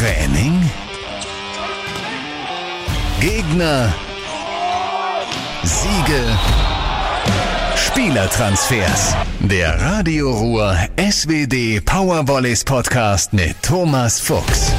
[0.00, 0.64] Training?
[3.20, 3.92] Gegner?
[5.62, 6.24] Siege?
[7.76, 9.14] Spielertransfers.
[9.40, 14.72] Der Radio Ruhr SWD Powervolleys Podcast mit Thomas Fuchs.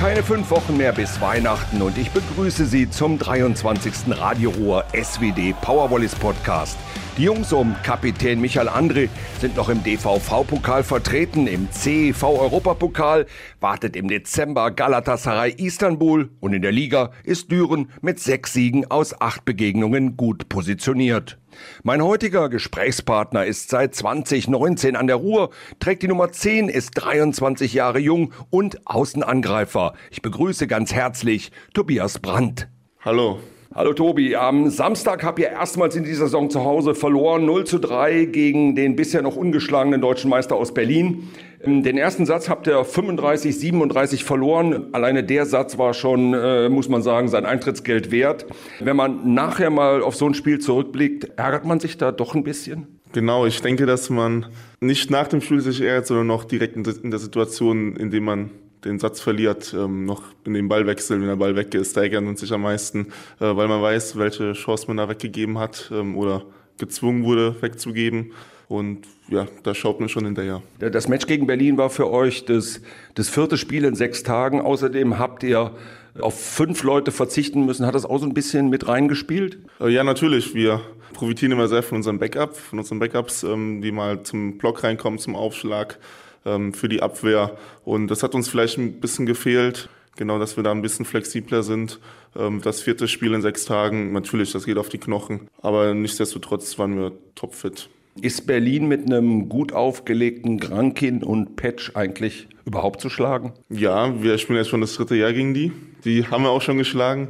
[0.00, 3.92] Keine fünf Wochen mehr bis Weihnachten und ich begrüße Sie zum 23.
[4.18, 6.78] Radio Ruhr SWD Powervolleys Podcast.
[7.18, 9.08] Die Jungs um Kapitän Michael André
[9.40, 11.48] sind noch im DVV-Pokal vertreten.
[11.48, 13.26] Im CEV-Europapokal
[13.58, 19.20] wartet im Dezember Galatasaray Istanbul und in der Liga ist Düren mit sechs Siegen aus
[19.20, 21.38] acht Begegnungen gut positioniert.
[21.82, 25.50] Mein heutiger Gesprächspartner ist seit 2019 an der Ruhr,
[25.80, 29.94] trägt die Nummer 10, ist 23 Jahre jung und Außenangreifer.
[30.12, 32.68] Ich begrüße ganz herzlich Tobias Brandt.
[33.00, 33.40] Hallo.
[33.74, 37.78] Hallo Tobi, am Samstag habt ihr erstmals in dieser Saison zu Hause verloren, 0 zu
[37.78, 41.28] 3 gegen den bisher noch ungeschlagenen deutschen Meister aus Berlin.
[41.62, 44.86] Ähm, den ersten Satz habt ihr 35, 37 verloren.
[44.92, 48.46] Alleine der Satz war schon, äh, muss man sagen, sein Eintrittsgeld wert.
[48.80, 52.44] Wenn man nachher mal auf so ein Spiel zurückblickt, ärgert man sich da doch ein
[52.44, 52.86] bisschen?
[53.12, 54.46] Genau, ich denke, dass man
[54.80, 58.50] nicht nach dem Spiel sich ärgert, sondern noch direkt in der Situation, in der man
[58.84, 62.38] den Satz verliert, ähm, noch in den Ballwechsel, wenn der Ball weg ist, da ärgert
[62.38, 63.08] sich am meisten,
[63.40, 66.44] äh, weil man weiß, welche Chance man da weggegeben hat ähm, oder
[66.78, 68.32] gezwungen wurde wegzugeben.
[68.68, 70.62] Und ja, da schaut man schon hinterher.
[70.78, 72.82] Das Match gegen Berlin war für euch das,
[73.14, 74.60] das vierte Spiel in sechs Tagen.
[74.60, 75.72] Außerdem habt ihr
[76.20, 77.86] auf fünf Leute verzichten müssen.
[77.86, 79.58] Hat das auch so ein bisschen mit reingespielt?
[79.80, 80.54] Äh, ja, natürlich.
[80.54, 80.82] Wir
[81.14, 85.18] profitieren immer sehr von unserem Backup, von unseren Backups, ähm, die mal zum Block reinkommen,
[85.18, 85.98] zum Aufschlag
[86.44, 87.56] ähm, für die Abwehr.
[87.84, 89.88] Und das hat uns vielleicht ein bisschen gefehlt.
[90.16, 92.00] Genau, dass wir da ein bisschen flexibler sind.
[92.36, 95.48] Ähm, das vierte Spiel in sechs Tagen, natürlich, das geht auf die Knochen.
[95.62, 97.88] Aber nichtsdestotrotz waren wir topfit.
[98.20, 103.52] Ist Berlin mit einem gut aufgelegten Grankin und Patch eigentlich überhaupt zu schlagen?
[103.70, 105.70] Ja, wir spielen jetzt schon das dritte Jahr gegen die.
[106.04, 107.28] Die haben wir auch schon geschlagen.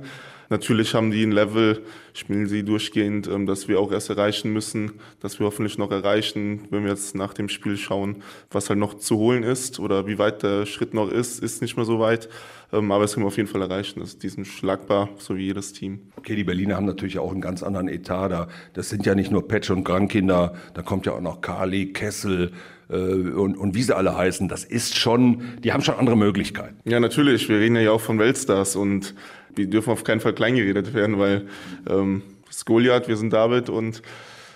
[0.50, 4.92] Natürlich haben die ein Level, spielen sie durchgehend, ähm, das wir auch erst erreichen müssen,
[5.20, 8.94] das wir hoffentlich noch erreichen, wenn wir jetzt nach dem Spiel schauen, was halt noch
[8.94, 12.28] zu holen ist oder wie weit der Schritt noch ist, ist nicht mehr so weit.
[12.72, 14.00] Ähm, aber es können wir auf jeden Fall erreichen.
[14.00, 16.00] Das, die sind schlagbar, so wie jedes Team.
[16.16, 18.48] Okay, die Berliner haben natürlich auch einen ganz anderen Etat da.
[18.72, 22.52] Das sind ja nicht nur Patch und Grandkinder, da kommt ja auch noch Kali, Kessel,
[22.90, 26.76] äh, und, und wie sie alle heißen, das ist schon, die haben schon andere Möglichkeiten.
[26.84, 27.48] Ja, natürlich.
[27.48, 29.14] Wir reden ja auch von Weltstars und
[29.58, 31.48] wir dürfen auf keinen Fall kleingeredet werden, weil
[31.88, 32.22] ähm,
[32.64, 34.02] Goliath, wir sind David und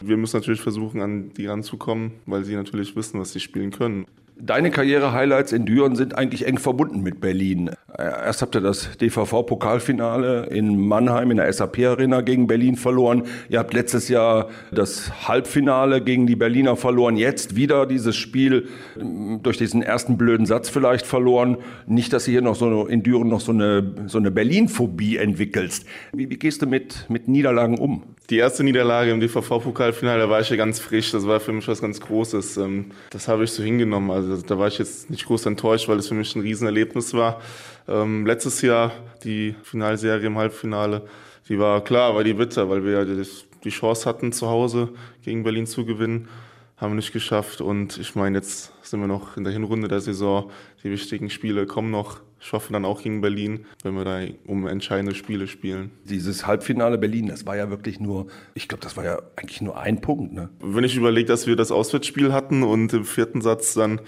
[0.00, 4.06] wir müssen natürlich versuchen, an die ranzukommen, weil sie natürlich wissen, was sie spielen können.
[4.36, 7.70] Deine Karriere-Highlights in Düren sind eigentlich eng verbunden mit Berlin.
[7.98, 13.24] Erst habt ihr das DVV-Pokalfinale in Mannheim in der SAP-Arena gegen Berlin verloren.
[13.50, 17.16] Ihr habt letztes Jahr das Halbfinale gegen die Berliner verloren.
[17.16, 21.58] Jetzt wieder dieses Spiel ähm, durch diesen ersten blöden Satz vielleicht verloren.
[21.86, 25.84] Nicht, dass du hier noch so in Düren noch so eine, so eine Berlin-Phobie entwickelst.
[26.12, 28.02] Wie, wie gehst du mit, mit Niederlagen um?
[28.30, 31.10] Die erste Niederlage im DVV-Pokalfinale, da war ich ja ganz frisch.
[31.10, 32.56] Das war für mich was ganz Großes.
[32.56, 34.10] Ähm, das habe ich so hingenommen.
[34.10, 37.40] Also da war ich jetzt nicht groß enttäuscht, weil es für mich ein Riesenerlebnis war.
[37.88, 38.92] Ähm, letztes Jahr
[39.24, 41.02] die Finalserie im Halbfinale,
[41.48, 43.24] die war klar, war die bitter, weil wir ja
[43.64, 44.90] die Chance hatten, zu Hause
[45.24, 46.28] gegen Berlin zu gewinnen.
[46.76, 47.60] Haben wir nicht geschafft.
[47.60, 50.50] Und ich meine, jetzt sind wir noch in der Hinrunde der Saison.
[50.82, 52.20] Die wichtigen Spiele kommen noch.
[52.44, 55.92] Ich hoffe dann auch gegen Berlin, wenn wir da um entscheidende Spiele spielen.
[56.04, 59.78] Dieses Halbfinale Berlin, das war ja wirklich nur, ich glaube, das war ja eigentlich nur
[59.78, 60.32] ein Punkt.
[60.32, 60.48] Ne?
[60.60, 64.00] Wenn ich überlege, dass wir das Auswärtsspiel hatten und im vierten Satz dann,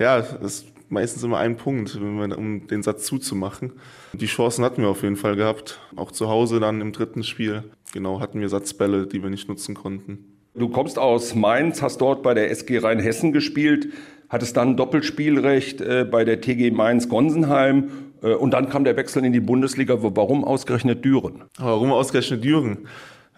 [0.00, 3.72] ja, das ist meistens immer ein Punkt, wir, um den Satz zuzumachen.
[4.12, 5.78] Die Chancen hatten wir auf jeden Fall gehabt.
[5.94, 7.62] Auch zu Hause dann im dritten Spiel.
[7.92, 10.36] Genau, hatten wir Satzbälle, die wir nicht nutzen konnten.
[10.54, 13.88] Du kommst aus Mainz, hast dort bei der SG Rheinhessen gespielt
[14.28, 17.88] hattest dann Doppelspielrecht äh, bei der TG Mainz-Gonsenheim
[18.22, 19.96] äh, und dann kam der Wechsel in die Bundesliga.
[20.00, 21.44] Warum ausgerechnet Düren?
[21.58, 22.86] Warum ausgerechnet Düren?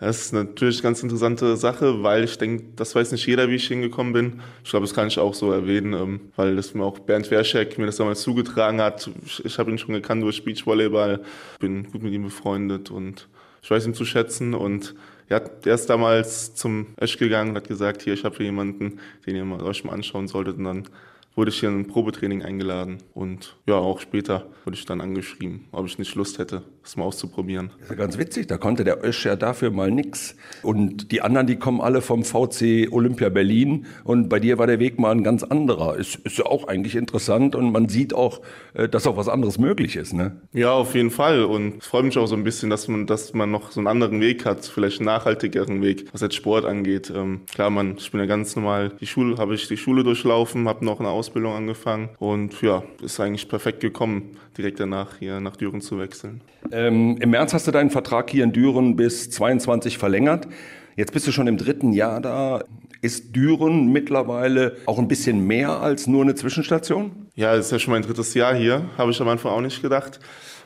[0.00, 3.56] Das ist natürlich eine ganz interessante Sache, weil ich denke, das weiß nicht jeder, wie
[3.56, 4.40] ich hingekommen bin.
[4.62, 7.78] Ich glaube, das kann ich auch so erwähnen, ähm, weil das mir auch Bernd Werschek
[7.78, 9.10] mir das damals zugetragen hat.
[9.26, 11.20] Ich, ich habe ihn schon gekannt durch Beachvolleyball,
[11.58, 13.28] bin gut mit ihm befreundet und
[13.60, 14.94] ich weiß ihn zu schätzen und
[15.28, 19.00] ja, der ist damals zum Esch gegangen und hat gesagt, hier, ich habe hier jemanden,
[19.26, 20.56] den ihr euch mal anschauen solltet.
[20.56, 20.88] Und dann
[21.38, 22.98] wurde ich hier in ein Probetraining eingeladen.
[23.14, 27.04] Und ja, auch später wurde ich dann angeschrieben, ob ich nicht Lust hätte, das mal
[27.04, 27.70] auszuprobieren.
[27.78, 30.34] Das ist ja ganz witzig, da konnte der Ösch ja dafür mal nix.
[30.62, 33.86] Und die anderen, die kommen alle vom VC Olympia Berlin.
[34.02, 35.96] Und bei dir war der Weg mal ein ganz anderer.
[35.96, 38.40] Ist, ist ja auch eigentlich interessant und man sieht auch,
[38.74, 40.42] äh, dass auch was anderes möglich ist, ne?
[40.52, 41.44] Ja, auf jeden Fall.
[41.44, 43.86] Und es freut mich auch so ein bisschen, dass man, dass man noch so einen
[43.86, 47.12] anderen Weg hat, vielleicht einen nachhaltigeren Weg, was jetzt Sport angeht.
[47.14, 50.68] Ähm, klar, man, ich bin ja ganz normal, die Schule, habe ich die Schule durchlaufen,
[50.68, 55.40] habe noch eine Ausbildung Ausbildung angefangen und ja, ist eigentlich perfekt gekommen, direkt danach hier
[55.40, 56.40] nach Düren zu wechseln.
[56.72, 60.48] Ähm, Im März hast du deinen Vertrag hier in Düren bis 22 verlängert.
[60.96, 62.64] Jetzt bist du schon im dritten Jahr da.
[63.02, 67.10] Ist Düren mittlerweile auch ein bisschen mehr als nur eine Zwischenstation?
[67.34, 69.82] Ja, es ist ja schon mein drittes Jahr hier, habe ich am Anfang auch nicht
[69.82, 70.18] gedacht.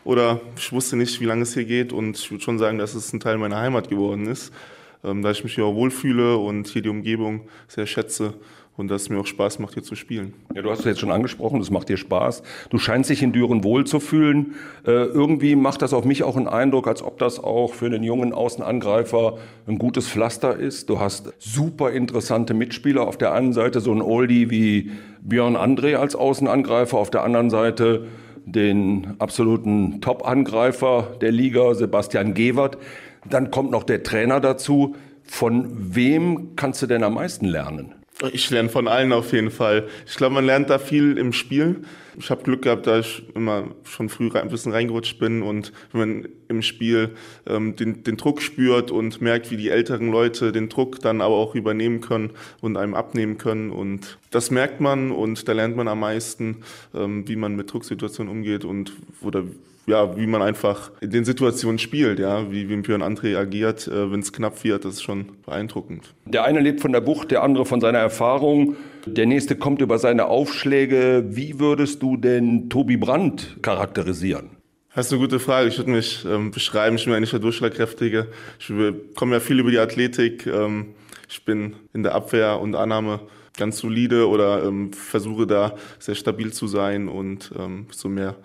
[0.05, 2.94] Oder ich wusste nicht, wie lange es hier geht und ich würde schon sagen, dass
[2.94, 4.53] es ein Teil meiner Heimat geworden ist,
[5.03, 8.35] ähm, da ich mich hier auch wohlfühle und hier die Umgebung sehr schätze
[8.76, 10.32] und dass es mir auch Spaß macht, hier zu spielen.
[10.54, 12.42] Ja, du hast es jetzt schon angesprochen, das macht dir Spaß.
[12.70, 14.54] Du scheinst dich in Düren wohlzufühlen.
[14.86, 18.02] Äh, irgendwie macht das auf mich auch einen Eindruck, als ob das auch für einen
[18.02, 20.88] jungen Außenangreifer ein gutes Pflaster ist.
[20.88, 23.06] Du hast super interessante Mitspieler.
[23.06, 24.90] Auf der einen Seite so ein Oldie wie
[25.20, 28.06] Björn André als Außenangreifer, auf der anderen Seite
[28.44, 32.78] den absoluten Top-Angreifer der Liga, Sebastian Gewert.
[33.28, 34.96] Dann kommt noch der Trainer dazu.
[35.22, 38.01] Von wem kannst du denn am meisten lernen?
[38.32, 39.88] Ich lerne von allen auf jeden Fall.
[40.06, 41.82] Ich glaube, man lernt da viel im Spiel.
[42.19, 46.00] Ich habe Glück gehabt, da ich immer schon früh ein bisschen reingerutscht bin und wenn
[46.00, 47.11] man im Spiel
[47.47, 51.35] ähm, den, den Druck spürt und merkt, wie die älteren Leute den Druck dann aber
[51.35, 52.31] auch übernehmen können
[52.61, 53.70] und einem abnehmen können.
[53.70, 56.59] Und das merkt man und da lernt man am meisten,
[56.94, 58.93] ähm, wie man mit Drucksituationen umgeht und
[59.23, 59.44] oder
[59.87, 64.12] ja, wie man einfach in den Situationen spielt, ja, wie, wie Björn André agiert, äh,
[64.12, 66.15] wenn es knapp wird, das ist schon beeindruckend.
[66.25, 68.76] Der eine lebt von der Bucht, der andere von seiner Erfahrung.
[69.06, 71.25] Der nächste kommt über seine Aufschläge.
[71.28, 74.50] Wie würdest du denn Tobi Brandt charakterisieren?
[74.94, 75.69] Das ist eine gute Frage.
[75.69, 78.28] Ich würde mich ähm, beschreiben, ich bin eigentlich der Durchschlagkräftige.
[78.58, 78.72] Ich
[79.14, 80.46] komme ja viel über die Athletik.
[80.46, 80.94] Ähm,
[81.28, 83.20] ich bin in der Abwehr und Annahme
[83.56, 88.37] ganz solide oder ähm, versuche da sehr stabil zu sein und ähm, so mehr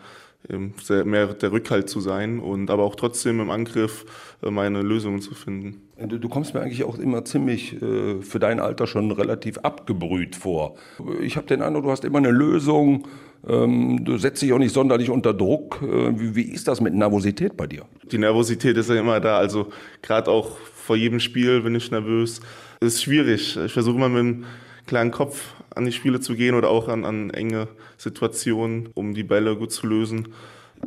[0.82, 4.06] sehr, mehr der Rückhalt zu sein und aber auch trotzdem im Angriff
[4.42, 5.82] äh, meine Lösungen zu finden.
[6.00, 10.36] Du, du kommst mir eigentlich auch immer ziemlich äh, für dein Alter schon relativ abgebrüht
[10.36, 10.76] vor.
[11.22, 13.08] Ich habe den Eindruck, du hast immer eine Lösung.
[13.48, 15.82] Ähm, du setzt dich auch nicht sonderlich unter Druck.
[15.82, 17.86] Äh, wie, wie ist das mit Nervosität bei dir?
[18.12, 19.38] Die Nervosität ist ja immer da.
[19.38, 19.68] Also
[20.02, 22.42] gerade auch vor jedem Spiel bin ich nervös.
[22.80, 23.58] Es ist schwierig.
[23.58, 24.46] Ich versuche immer mit dem
[24.88, 27.68] klaren Kopf an die Spiele zu gehen oder auch an, an enge
[27.98, 30.30] Situationen, um die Bälle gut zu lösen.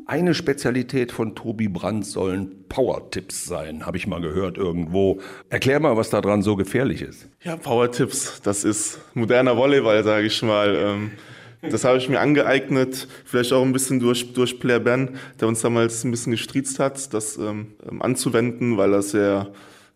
[0.06, 5.20] Eine Spezialität von Tobi Brandt sollen Power-Tipps sein, habe ich mal gehört irgendwo.
[5.48, 7.28] Erklär mal, was daran so gefährlich ist.
[7.42, 10.76] Ja, Power-Tipps, das ist moderner Volleyball, sage ich mal.
[10.76, 11.10] Ähm,
[11.62, 15.10] das habe ich mir angeeignet, vielleicht auch ein bisschen durch, durch Player Ben,
[15.40, 19.48] der uns damals ein bisschen gestriezt hat, das ähm, anzuwenden, weil er sehr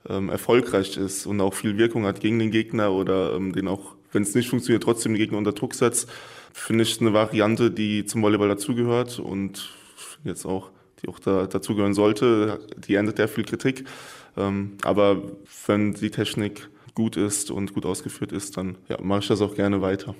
[0.09, 3.95] ähm, erfolgreich ist und auch viel Wirkung hat gegen den Gegner oder ähm, den auch
[4.15, 6.09] wenn es nicht funktioniert, trotzdem den Gegner unter Druck setzt,
[6.53, 9.71] finde ich eine Variante, die zum Volleyball dazugehört und
[10.23, 10.71] jetzt auch,
[11.03, 12.61] die auch da, dazugehören sollte.
[12.87, 13.85] Die erntet ja viel Kritik.
[14.37, 15.23] Ähm, aber
[15.67, 19.55] wenn die Technik gut ist und gut ausgeführt ist, dann ja, mache ich das auch
[19.55, 20.15] gerne weiter.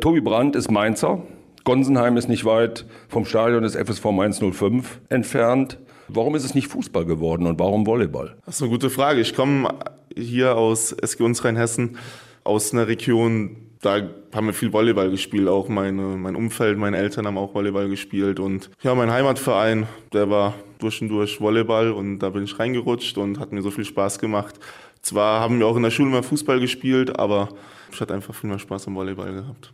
[0.00, 1.22] Tobi Brandt ist Mainzer.
[1.64, 5.78] Gonsenheim ist nicht weit vom Stadion des FSV Mainz 05 entfernt.
[6.08, 8.36] Warum ist es nicht Fußball geworden und warum Volleyball?
[8.46, 9.20] Das ist eine gute Frage.
[9.20, 9.68] Ich komme
[10.16, 11.98] hier aus SG uns Rheinhessen
[12.44, 17.26] aus einer Region, da haben wir viel Volleyball gespielt, auch meine, mein Umfeld, meine Eltern
[17.26, 22.20] haben auch Volleyball gespielt und ja, mein Heimatverein, der war durch und durch Volleyball und
[22.20, 24.58] da bin ich reingerutscht und hat mir so viel Spaß gemacht.
[25.02, 27.48] Zwar haben wir auch in der Schule mal Fußball gespielt, aber
[27.92, 29.72] ich hatte einfach viel mehr Spaß am Volleyball gehabt.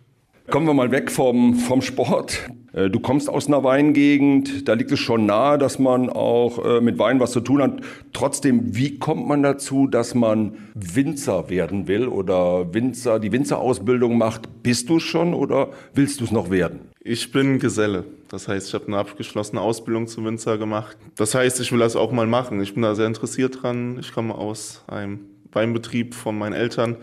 [0.53, 2.51] Kommen wir mal weg vom, vom Sport.
[2.75, 6.83] Äh, du kommst aus einer Weingegend, da liegt es schon nahe, dass man auch äh,
[6.83, 7.81] mit Wein was zu tun hat.
[8.13, 14.63] Trotzdem, wie kommt man dazu, dass man Winzer werden will oder Winzer, die Winzerausbildung macht?
[14.63, 16.81] Bist du schon oder willst du es noch werden?
[17.01, 18.05] Ich bin Geselle.
[18.29, 20.99] Das heißt, ich habe eine abgeschlossene Ausbildung zum Winzer gemacht.
[21.17, 22.61] Das heißt, ich will das auch mal machen.
[22.61, 23.97] Ich bin da sehr interessiert dran.
[23.99, 26.99] Ich komme aus einem Weinbetrieb von meinen Eltern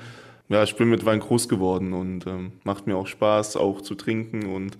[0.49, 3.95] ja, ich bin mit Wein groß geworden und ähm, macht mir auch Spaß, auch zu
[3.95, 4.77] trinken und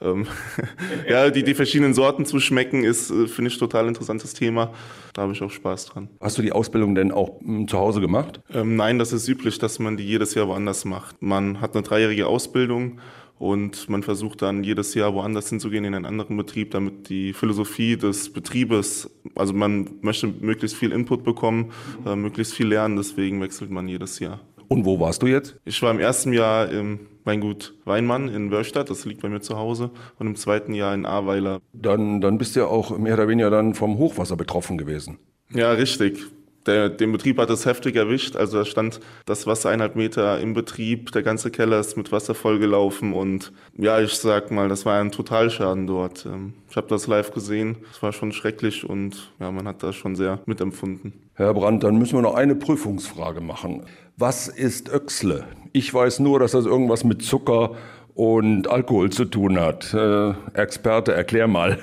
[0.00, 0.26] ähm,
[1.08, 4.72] ja, die, die verschiedenen Sorten zu schmecken, ist, äh, finde ich, total interessantes Thema.
[5.12, 6.08] Da habe ich auch Spaß dran.
[6.20, 8.40] Hast du die Ausbildung denn auch m, hm, zu Hause gemacht?
[8.52, 11.20] Ähm, nein, das ist üblich, dass man die jedes Jahr woanders macht.
[11.20, 13.00] Man hat eine dreijährige Ausbildung
[13.38, 17.96] und man versucht dann jedes Jahr woanders hinzugehen in einen anderen Betrieb, damit die Philosophie
[17.96, 21.72] des Betriebes, also man möchte möglichst viel Input bekommen,
[22.06, 24.40] äh, möglichst viel lernen, deswegen wechselt man jedes Jahr.
[24.68, 25.56] Und wo warst du jetzt?
[25.64, 29.56] Ich war im ersten Jahr im Weingut Weinmann in Wörstadt, das liegt bei mir zu
[29.56, 31.60] Hause, und im zweiten Jahr in Ahrweiler.
[31.72, 35.18] Dann, dann bist du ja auch mehr oder weniger dann vom Hochwasser betroffen gewesen.
[35.52, 36.26] Ja, richtig.
[36.68, 38.36] Der, den Betrieb hat es heftig erwischt.
[38.36, 41.12] Also da stand das Wasser eineinhalb Meter im Betrieb.
[41.12, 43.14] Der ganze Keller ist mit Wasser vollgelaufen.
[43.14, 46.26] Und ja, ich sag mal, das war ein Totalschaden dort.
[46.26, 47.78] Ähm, ich habe das live gesehen.
[47.90, 51.14] Es war schon schrecklich und ja, man hat das schon sehr mitempfunden.
[51.34, 53.84] Herr Brandt, dann müssen wir noch eine Prüfungsfrage machen.
[54.18, 55.44] Was ist Öxle?
[55.72, 57.76] Ich weiß nur, dass das irgendwas mit Zucker
[58.14, 59.94] und Alkohol zu tun hat.
[59.94, 61.78] Äh, Experte, erklär mal.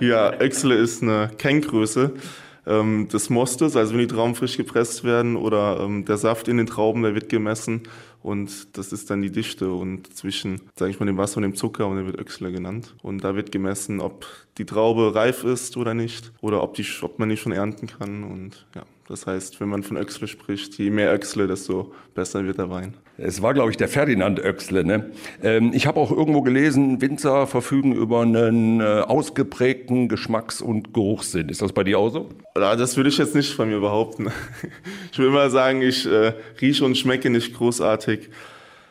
[0.00, 2.14] ja, Öxle ist eine Kenngröße
[2.66, 6.56] ähm, des Mostes, also wenn die Trauben frisch gepresst werden oder ähm, der Saft in
[6.56, 7.82] den Trauben, der wird gemessen
[8.22, 11.54] und das ist dann die Dichte und zwischen, sage ich mal, dem Wasser und dem
[11.54, 12.96] Zucker und der wird Öxle genannt.
[13.02, 14.26] Und da wird gemessen, ob
[14.58, 18.24] die Traube reif ist oder nicht oder ob, die, ob man die schon ernten kann
[18.24, 18.82] und ja.
[19.08, 22.94] Das heißt, wenn man von Öxle spricht, je mehr Öxle, desto besser wird der Wein.
[23.18, 24.84] Es war, glaube ich, der Ferdinand Öxle.
[24.84, 25.10] Ne?
[25.42, 31.48] Ähm, ich habe auch irgendwo gelesen, Winzer verfügen über einen äh, ausgeprägten Geschmacks- und Geruchssinn.
[31.48, 32.28] Ist das bei dir auch so?
[32.54, 34.30] Das würde ich jetzt nicht von mir behaupten.
[35.12, 38.28] Ich will immer sagen, ich äh, rieche und schmecke nicht großartig.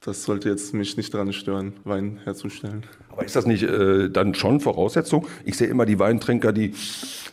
[0.06, 2.84] Das sollte jetzt mich nicht daran stören, Wein herzustellen.
[3.10, 5.28] Aber ist das nicht äh, dann schon Voraussetzung?
[5.46, 6.74] Ich sehe immer die Weintrinker, die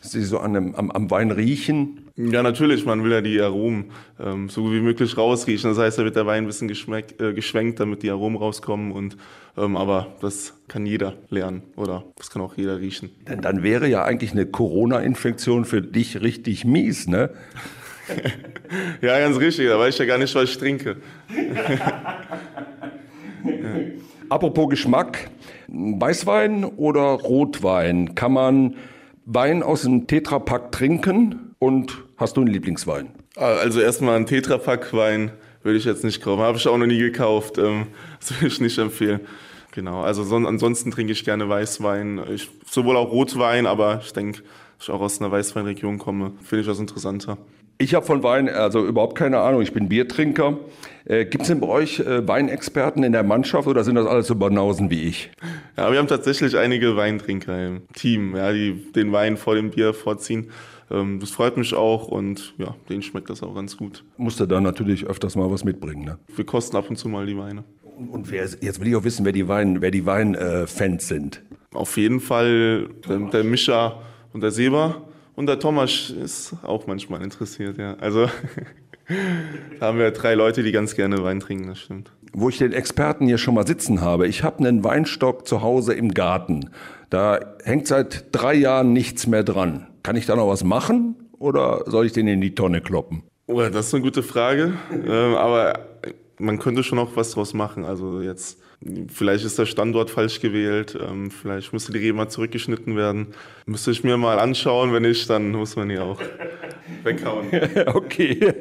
[0.00, 3.90] sie so an dem, am, am Wein riechen ja, natürlich, man will ja die Aromen
[4.20, 5.70] ähm, so wie möglich rausriechen.
[5.70, 8.92] Das heißt, da wird der Wein ein bisschen äh, geschwenkt, damit die Aromen rauskommen.
[8.92, 9.16] Und,
[9.56, 13.10] ähm, aber das kann jeder lernen oder das kann auch jeder riechen.
[13.26, 17.30] Denn dann wäre ja eigentlich eine Corona-Infektion für dich richtig mies, ne?
[19.00, 19.68] ja, ganz richtig.
[19.68, 20.96] Da weiß ich ja gar nicht, was ich trinke.
[24.32, 25.28] Apropos Geschmack,
[25.68, 28.14] Weißwein oder Rotwein?
[28.14, 28.76] Kann man
[29.26, 33.10] Wein aus dem Tetrapack trinken und hast du einen Lieblingswein?
[33.36, 36.40] Ah, also erstmal einen Tetrapack-Wein würde ich jetzt nicht kaufen.
[36.40, 37.58] Habe ich auch noch nie gekauft.
[37.58, 37.88] Ähm,
[38.20, 39.20] das würde ich nicht empfehlen.
[39.72, 42.22] Genau, also son ansonsten trinke ich gerne Weißwein.
[42.34, 44.40] Ich, sowohl auch Rotwein, aber ich denke,
[44.80, 47.36] ich auch aus einer Weißweinregion komme, finde ich das interessanter.
[47.78, 49.62] Ich habe von Wein also überhaupt keine Ahnung.
[49.62, 50.58] Ich bin Biertrinker.
[51.04, 54.28] Äh, Gibt es denn bei euch äh, Weinexperten in der Mannschaft oder sind das alles
[54.28, 55.30] so Banausen wie ich?
[55.76, 59.94] Ja, wir haben tatsächlich einige Weintrinker im Team, ja, die den Wein vor dem Bier
[59.94, 60.50] vorziehen.
[60.90, 64.04] Ähm, das freut mich auch und ja, denen schmeckt das auch ganz gut.
[64.16, 66.18] Musst du da natürlich öfters mal was mitbringen, ne?
[66.36, 67.64] Wir kosten ab und zu mal die Weine.
[67.82, 71.06] Und, und wer, jetzt will ich auch wissen, wer die Wein, wer die Weinfans äh,
[71.06, 71.42] sind.
[71.72, 74.00] Auf jeden Fall der, der Mischa
[74.32, 75.02] und der Seba.
[75.34, 77.96] Und der Thomas ist auch manchmal interessiert, ja.
[78.00, 78.28] Also
[79.80, 82.12] da haben wir drei Leute, die ganz gerne Wein trinken, das stimmt.
[82.32, 85.94] Wo ich den Experten hier schon mal sitzen habe, ich habe einen Weinstock zu Hause
[85.94, 86.70] im Garten.
[87.10, 89.86] Da hängt seit drei Jahren nichts mehr dran.
[90.02, 93.22] Kann ich da noch was machen oder soll ich den in die Tonne kloppen?
[93.46, 94.74] Oh, das ist eine gute Frage.
[94.92, 95.80] ähm, aber
[96.38, 97.84] man könnte schon auch was draus machen.
[97.84, 98.58] Also jetzt,
[99.12, 103.28] vielleicht ist der Standort falsch gewählt, ähm, vielleicht müsste die Rebe mal zurückgeschnitten werden.
[103.66, 106.20] Müsste ich mir mal anschauen, wenn nicht, dann muss man die auch
[107.04, 107.46] weghauen.
[107.94, 108.52] okay,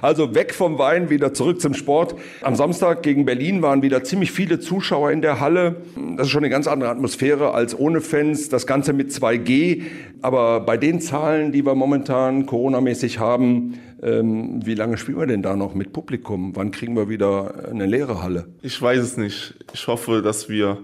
[0.00, 2.14] also weg vom Wein, wieder zurück zum Sport.
[2.42, 5.76] Am Samstag gegen Berlin waren wieder ziemlich viele Zuschauer in der Halle.
[6.16, 9.82] Das ist schon eine ganz andere Atmosphäre als ohne Fans, das Ganze mit 2G.
[10.22, 15.42] Aber bei den Zahlen, die wir momentan coronamäßig haben, ähm, wie lange spielen wir denn
[15.42, 16.54] da noch mit Publikum?
[16.56, 18.48] Wann kriegen wir wieder eine leere Halle?
[18.62, 19.54] Ich weiß es nicht.
[19.72, 20.78] Ich hoffe, dass wir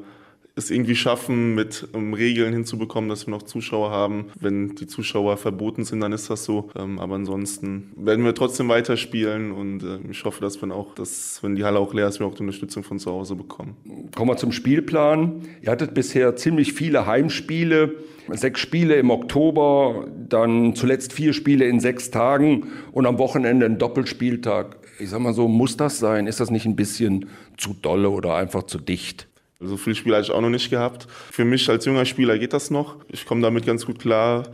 [0.59, 4.27] es irgendwie schaffen, mit um, Regeln hinzubekommen, dass wir noch Zuschauer haben.
[4.39, 6.71] Wenn die Zuschauer verboten sind, dann ist das so.
[6.77, 11.43] Ähm, aber ansonsten werden wir trotzdem weiterspielen und äh, ich hoffe, dass wir auch, dass,
[11.43, 13.77] wenn die Halle auch leer ist, wir auch die Unterstützung von zu Hause bekommen.
[14.15, 15.43] Kommen wir zum Spielplan.
[15.63, 17.95] Ihr hattet bisher ziemlich viele Heimspiele.
[18.31, 23.79] Sechs Spiele im Oktober, dann zuletzt vier Spiele in sechs Tagen und am Wochenende ein
[23.79, 24.77] Doppelspieltag.
[24.99, 26.27] Ich sag mal so, muss das sein?
[26.27, 29.29] Ist das nicht ein bisschen zu dolle oder einfach zu dicht?
[29.61, 31.09] So viele Spiele hatte ich auch noch nicht gehabt.
[31.33, 32.97] Für mich als junger Spieler geht das noch.
[33.09, 34.45] Ich komme damit ganz gut klar.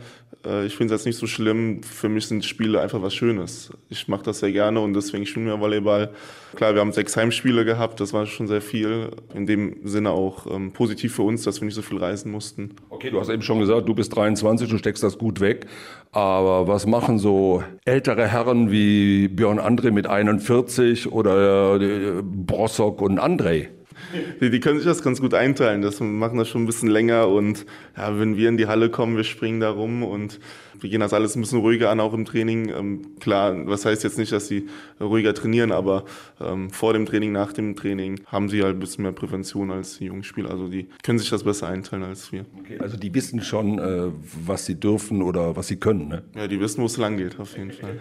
[0.43, 1.83] Äh, ich finde es jetzt nicht so schlimm.
[1.83, 3.69] Für mich sind Spiele einfach was Schönes.
[3.89, 6.09] Ich mache das sehr gerne und deswegen spielen wir Volleyball.
[6.55, 9.11] Klar, wir haben sechs Heimspiele gehabt, das war schon sehr viel.
[9.35, 12.71] In dem Sinne auch ähm, positiv für uns, dass wir nicht so viel reisen mussten.
[12.89, 15.67] Okay, du hast eben schon gesagt, du bist 23, du steckst das gut weg.
[16.13, 23.19] Aber was machen so ältere Herren wie Björn André mit 41 oder äh, Brossock und
[23.19, 23.67] André?
[24.41, 25.81] Die, die, können sich das ganz gut einteilen.
[25.81, 27.65] Das machen das schon ein bisschen länger und
[27.97, 30.39] ja, wenn wir in die Halle kommen, wir springen da rum und
[30.79, 32.69] wir gehen das alles ein bisschen ruhiger an, auch im Training.
[32.69, 34.67] Ähm, klar, was heißt jetzt nicht, dass sie
[34.99, 36.05] ruhiger trainieren, aber
[36.41, 39.97] ähm, vor dem Training, nach dem Training haben sie halt ein bisschen mehr Prävention als
[39.97, 40.51] die jungen Spieler.
[40.51, 42.45] Also die können sich das besser einteilen als wir.
[42.59, 44.11] Okay, also die wissen schon, äh,
[44.45, 46.23] was sie dürfen oder was sie können, ne?
[46.35, 47.99] Ja, die wissen, wo es lang geht, auf jeden Fall.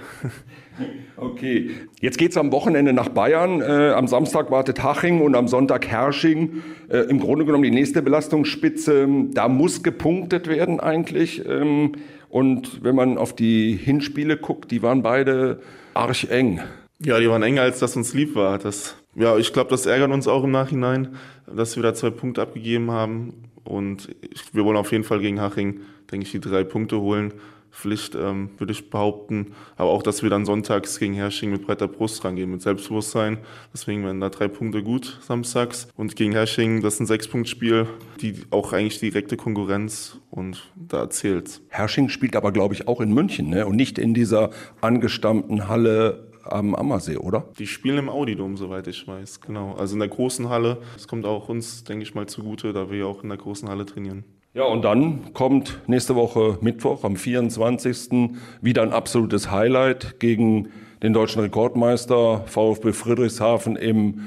[1.16, 1.70] okay,
[2.00, 3.60] jetzt geht es am Wochenende nach Bayern.
[3.60, 6.62] Äh, am Samstag wartet Haching und am Sonntag Hersching.
[6.88, 9.06] Äh, Im Grunde genommen die nächste Belastungsspitze.
[9.32, 11.44] Da muss gepunktet werden eigentlich.
[11.46, 11.92] Ähm,
[12.28, 15.60] und wenn man auf die Hinspiele guckt, die waren beide
[15.94, 16.60] arg eng.
[16.98, 18.58] Ja, die waren enger, als das uns lieb war.
[18.58, 22.42] Das, ja, ich glaube, das ärgert uns auch im Nachhinein, dass wir da zwei Punkte
[22.42, 23.34] abgegeben haben.
[23.64, 24.14] Und
[24.52, 27.32] wir wollen auf jeden Fall gegen Haching, denke ich, die drei Punkte holen.
[27.74, 29.52] Pflicht, ähm, würde ich behaupten.
[29.76, 33.38] Aber auch, dass wir dann sonntags gegen Hersching mit breiter Brust rangehen, mit Selbstbewusstsein.
[33.72, 35.88] Deswegen werden da drei Punkte gut samstags.
[35.96, 37.88] Und gegen Hersching, das ist ein Sechs-Punkt-Spiel,
[38.20, 41.62] die auch eigentlich direkte Konkurrenz und da zählt's.
[41.68, 43.66] Hersching spielt aber, glaube ich, auch in München ne?
[43.66, 44.50] und nicht in dieser
[44.80, 47.46] angestammten Halle am Ammersee, oder?
[47.58, 49.74] Die spielen im Audidom, soweit ich weiß, genau.
[49.74, 50.78] Also in der großen Halle.
[50.94, 53.68] Das kommt auch uns, denke ich mal, zugute, da wir ja auch in der großen
[53.68, 54.24] Halle trainieren.
[54.54, 58.36] Ja, und dann kommt nächste Woche Mittwoch am 24.
[58.60, 60.68] wieder ein absolutes Highlight gegen
[61.02, 64.20] den deutschen Rekordmeister VfB Friedrichshafen im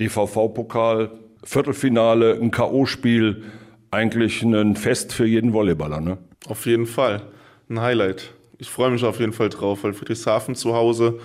[0.00, 1.10] DVV-Pokal.
[1.44, 3.42] Viertelfinale, ein K.O.-Spiel,
[3.90, 6.16] eigentlich ein Fest für jeden Volleyballer, ne?
[6.48, 7.20] Auf jeden Fall.
[7.68, 8.32] Ein Highlight.
[8.56, 11.20] Ich freue mich auf jeden Fall drauf, weil Friedrichshafen zu Hause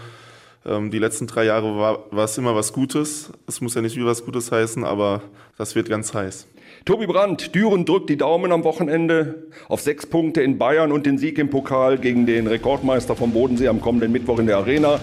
[0.66, 3.32] ähm, die letzten drei Jahre war, war es immer was Gutes.
[3.48, 5.22] Es muss ja nicht wie was Gutes heißen, aber
[5.58, 6.48] das wird ganz heiß.
[6.86, 11.18] Tobi Brandt, Düren drückt die Daumen am Wochenende auf sechs Punkte in Bayern und den
[11.18, 15.00] Sieg im Pokal gegen den Rekordmeister vom Bodensee am kommenden Mittwoch in der Arena.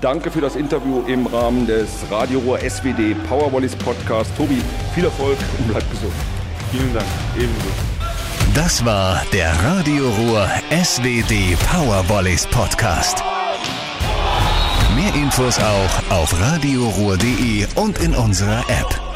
[0.00, 4.36] Danke für das Interview im Rahmen des Radio Ruhr SWT Powerwallis Podcast.
[4.36, 4.60] Tobi,
[4.94, 6.12] viel Erfolg und bleib gesund.
[6.72, 7.68] Vielen Dank, ebenso.
[8.54, 11.32] Das war der Radio Ruhr SWT
[11.70, 13.22] Powerwallis Podcast.
[15.02, 19.11] Mehr Infos auch auf radioruhr.de und in unserer App.